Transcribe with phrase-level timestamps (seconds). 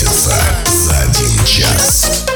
[0.00, 0.30] встретиться
[0.70, 2.29] за один час.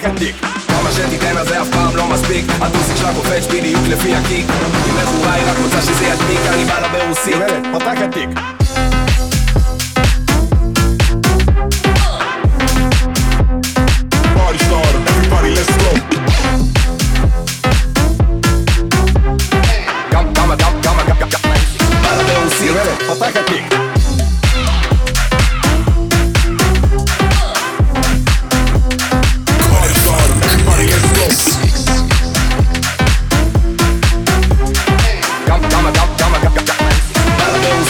[0.00, 0.37] second dick.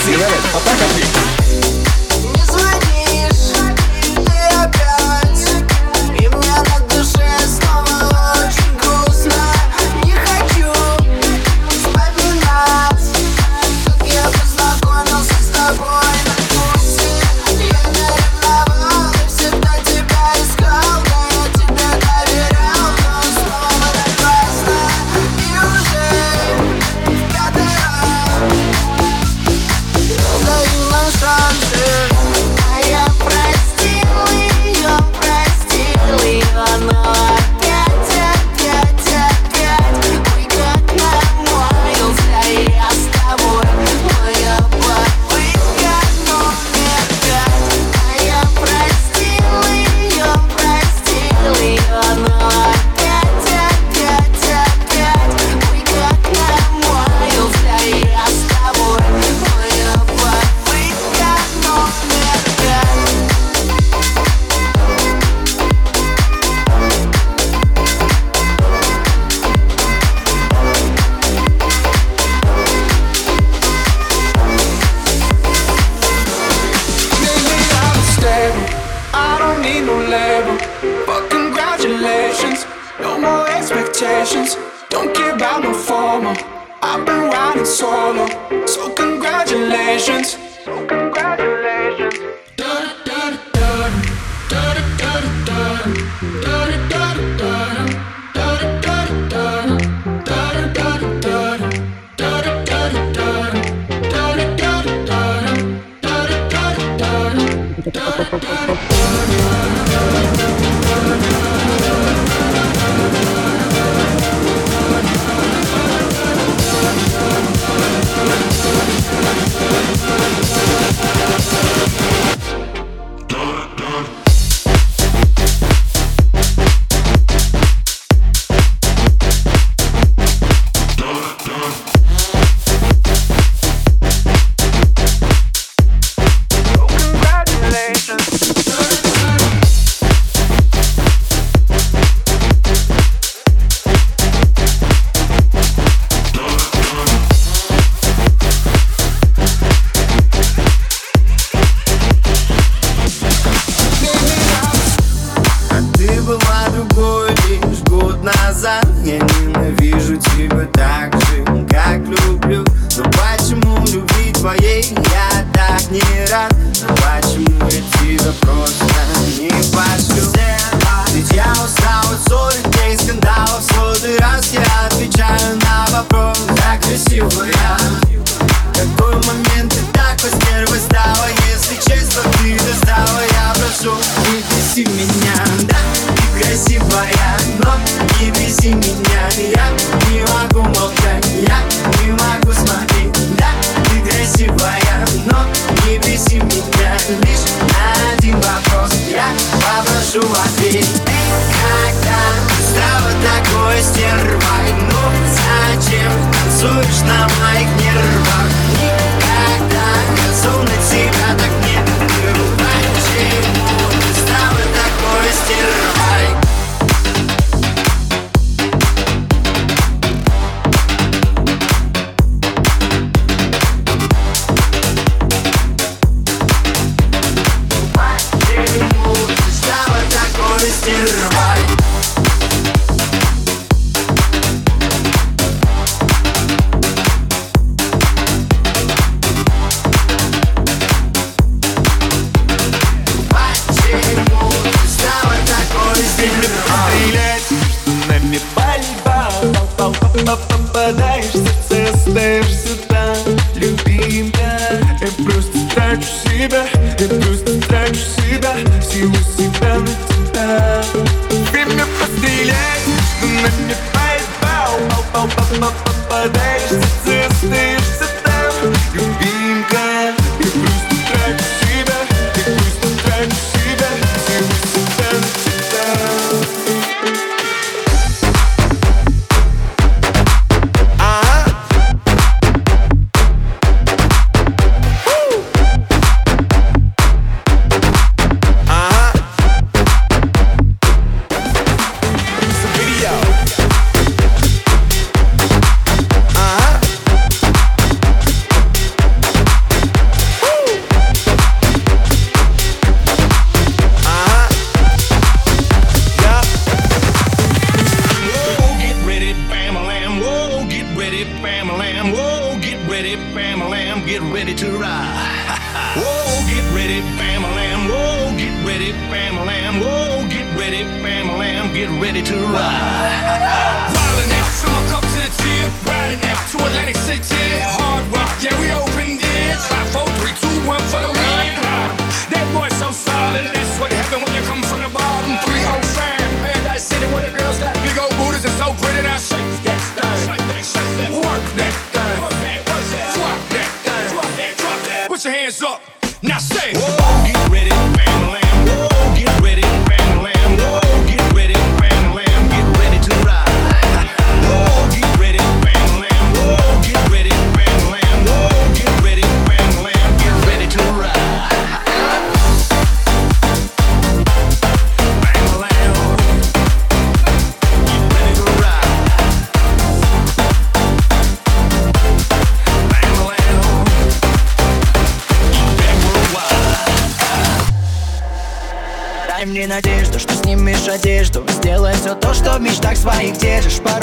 [0.09, 0.25] Sirene,
[0.55, 1.48] ataca aquí.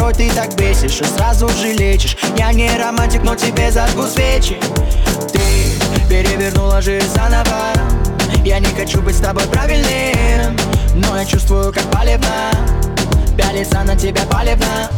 [0.05, 2.15] Порой ты так бесишь и сразу же лечишь.
[2.37, 4.55] Я не романтик, но тебе зажгу свечи.
[5.33, 5.39] Ты
[6.07, 7.73] перевернула жизнь заново.
[8.43, 10.55] Я не хочу быть с тобой правильным
[10.93, 12.51] Но я чувствую, как палевно
[13.35, 14.91] Пялится на тебя палевно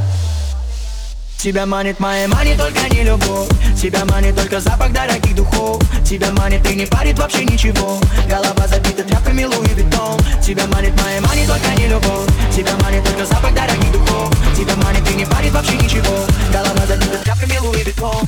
[1.37, 3.47] Тебя манит моя манит только не любовь.
[3.79, 5.81] Тебя манит только запах дорогих духов.
[6.03, 7.99] Тебя манит и не парит вообще ничего.
[8.27, 10.19] Голова забита тряпками Louis Vuitton.
[10.41, 12.27] Тебя манит моя манит только не любовь.
[12.55, 14.33] Тебя манит только запах дорогих духов.
[14.57, 16.25] Тебя манит и не парит вообще ничего.
[16.51, 18.27] Голова забита тряпками Луи Виттон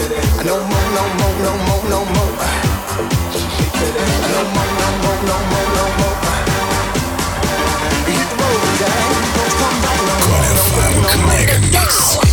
[0.00, 2.32] No more, no more, no more, no more.
[4.32, 6.16] No more, no more, no more, no more.
[11.70, 12.29] No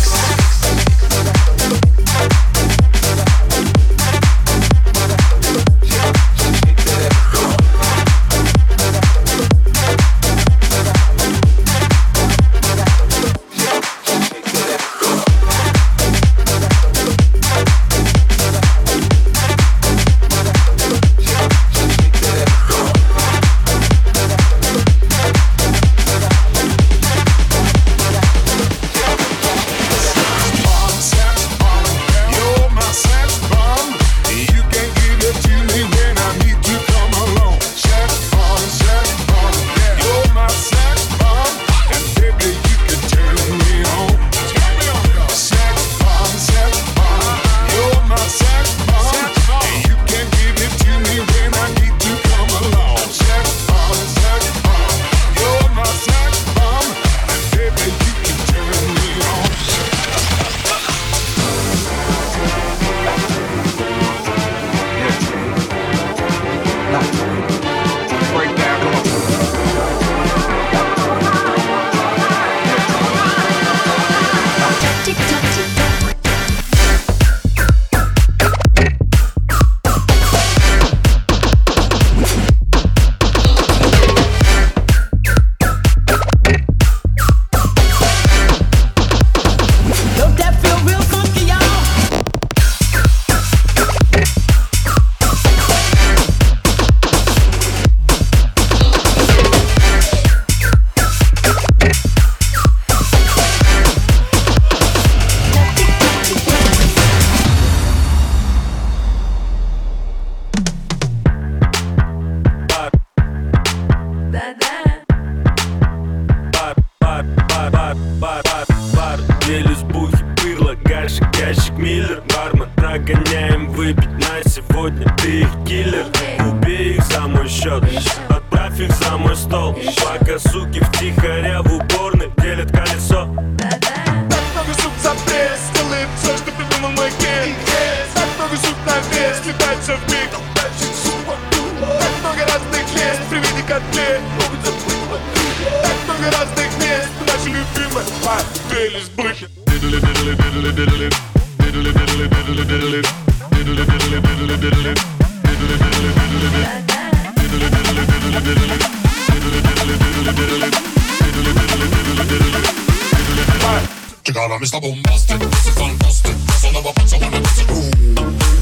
[164.38, 164.80] Cause I'm Mr.
[164.80, 166.30] Bombastic, this is fantastic.
[166.30, 167.74] It's all about what's I wanna do.
[167.74, 167.90] Ooh,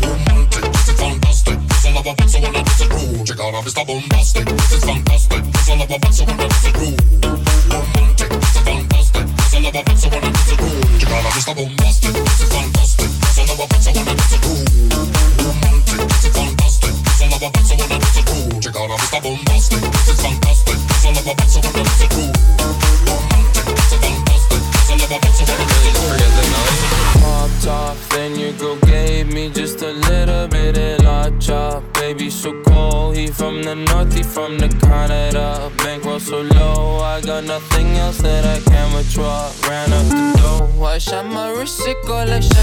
[0.09, 1.59] romantic, this is fantastic.
[1.69, 2.85] It's all about what's I wanna do.
[2.97, 3.87] Ooh, check out I'm Mr.
[3.87, 5.45] Bombastic, this is fantastic.
[5.45, 6.71] It's all about what's I wanna do.
[6.81, 6.97] Ooh,
[7.69, 9.27] romantic, this is fantastic.
[9.29, 10.57] It's all about what's I wanna do.
[10.97, 11.55] Check out I'm Mr.
[11.55, 12.15] Bombastic.
[41.09, 42.56] Shama Risiko, let's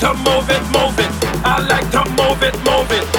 [0.00, 1.10] to move it, move it.
[1.44, 3.15] I like to move it, move it.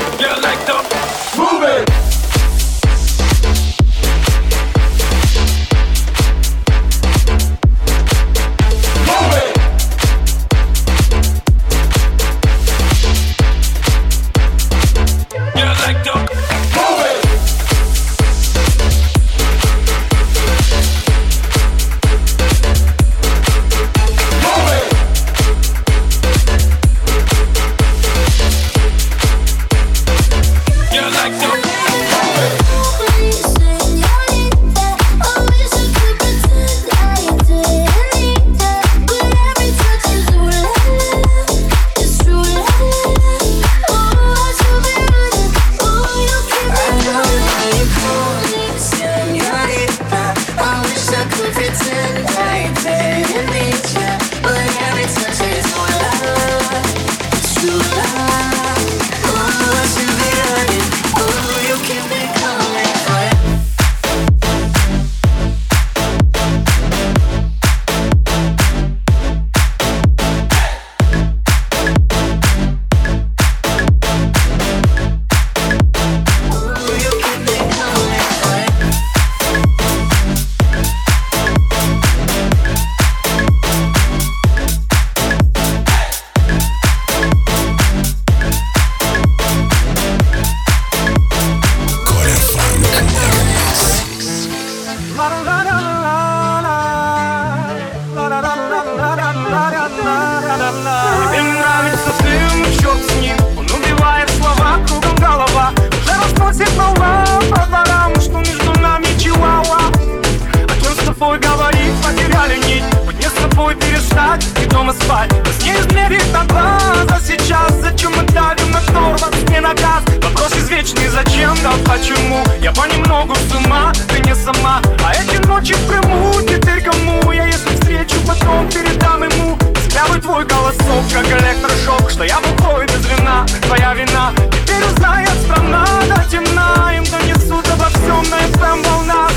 [124.54, 124.82] сама.
[125.04, 130.46] А эти ночи в Крыму теперь кому Я если встречу потом передам ему Сплявый твой
[130.46, 134.34] голосок, как электрошок Что я бухой без вина, твоя вина.
[134.52, 136.94] Теперь узнает страна до темна.
[136.96, 139.32] Им донесут обо всем на FM эм волнах.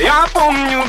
[0.00, 0.84] Я помню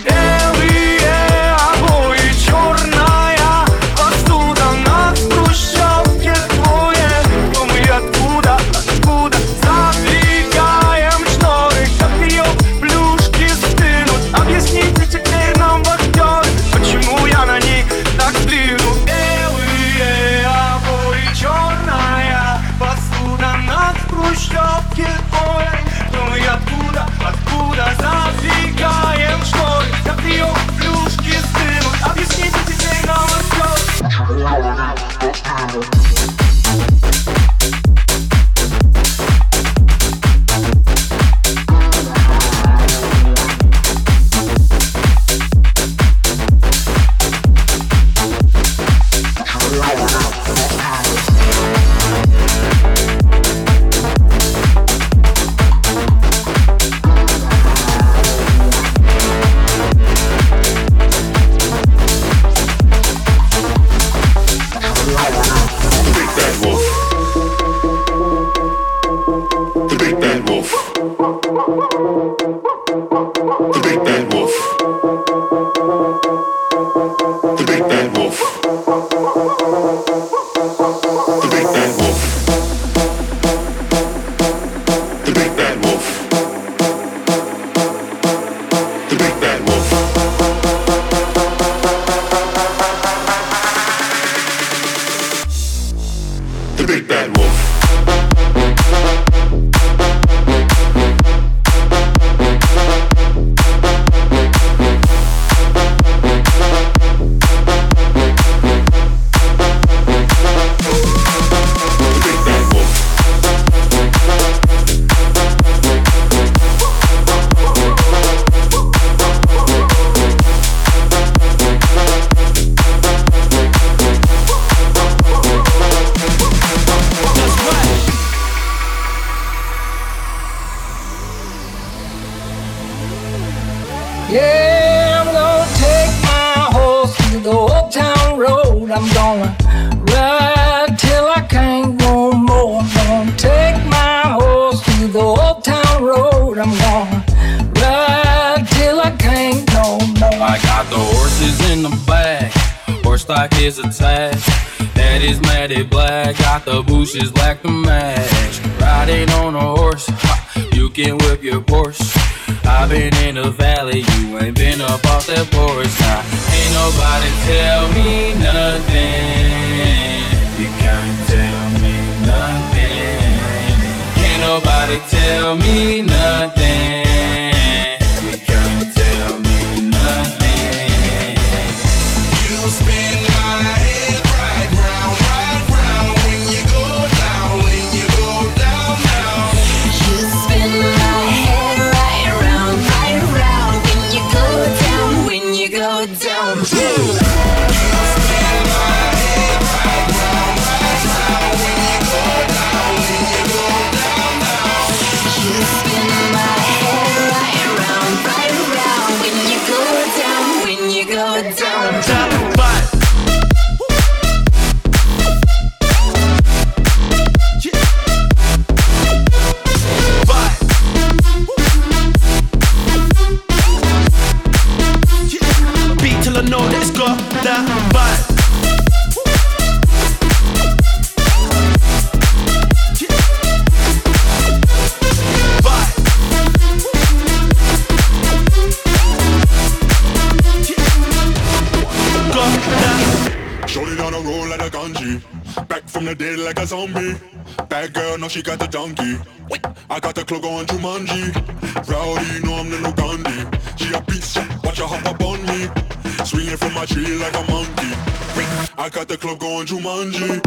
[259.86, 260.45] Jumanji,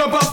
[0.00, 0.29] Jump up,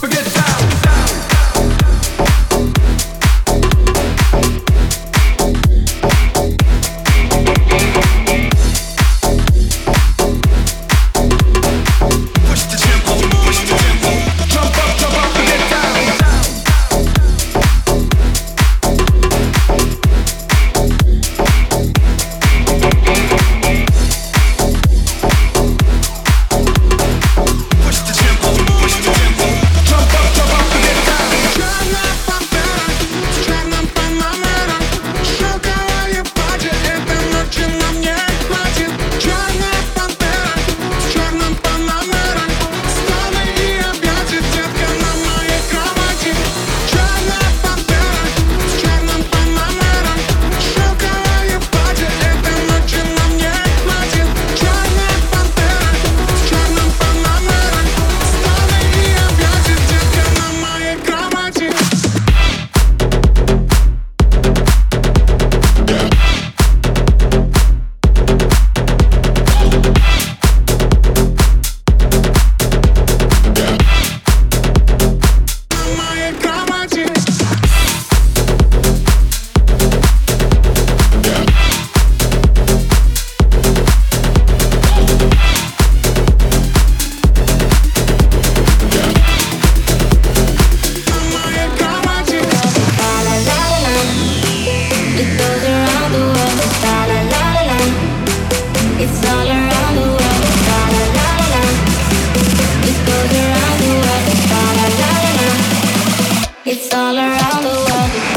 [106.93, 108.36] all around the world.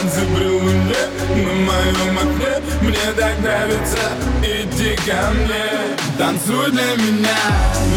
[0.00, 0.96] танцы при луне
[1.30, 2.62] На моем окне.
[2.80, 3.98] Мне так нравится
[4.42, 5.96] Иди ко мне.
[6.18, 7.36] Танцуй для меня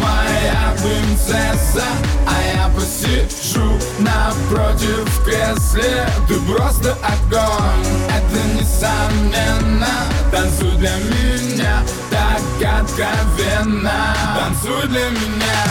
[0.01, 1.83] Моя принцесса.
[2.27, 6.05] А я посижу напротив в кресле.
[6.27, 9.87] Ты просто огонь Это несомненно.
[10.31, 14.15] Танцуй для меня Так откровенно.
[14.37, 15.63] Танцуй для меня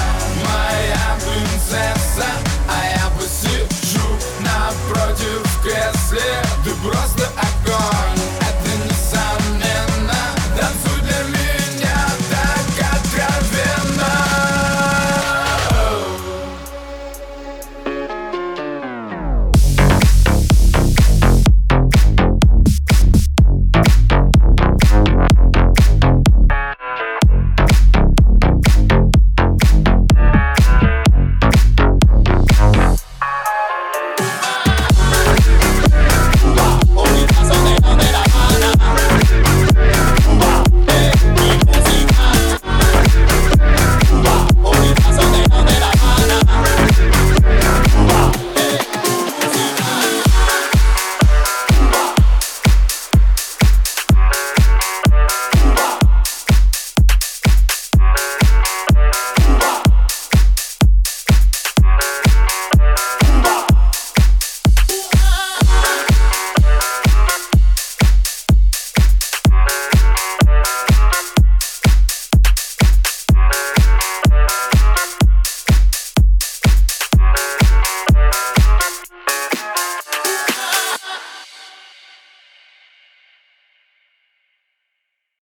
[0.43, 2.27] Моя принцесса.
[2.69, 4.09] А я посижу
[4.41, 6.19] напротив если
[6.65, 7.31] ты просто